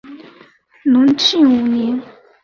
[0.81, 2.01] 隆庆五年。